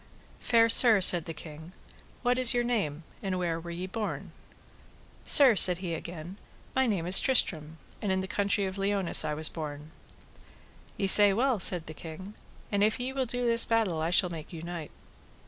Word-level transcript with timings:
Fair 0.39 0.67
sir, 0.67 0.99
said 0.99 1.25
the 1.25 1.31
king, 1.31 1.73
what 2.23 2.39
is 2.39 2.55
your 2.55 2.63
name, 2.63 3.03
and 3.21 3.37
where 3.37 3.59
were 3.59 3.69
ye 3.69 3.85
born? 3.85 4.31
Sir, 5.25 5.55
said 5.55 5.77
he 5.77 5.93
again, 5.93 6.37
my 6.75 6.87
name 6.87 7.05
is 7.05 7.21
Tristram, 7.21 7.77
and 8.01 8.11
in 8.11 8.19
the 8.19 8.27
country 8.27 8.65
of 8.65 8.79
Liones 8.79 9.23
was 9.23 9.49
I 9.51 9.53
born. 9.53 9.91
Ye 10.97 11.05
say 11.05 11.33
well, 11.33 11.59
said 11.59 11.85
the 11.85 11.93
king; 11.93 12.33
and 12.71 12.83
if 12.83 12.99
ye 12.99 13.13
will 13.13 13.27
do 13.27 13.45
this 13.45 13.63
battle 13.65 14.01
I 14.01 14.09
shall 14.09 14.31
make 14.31 14.51
you 14.51 14.63
knight. 14.63 14.89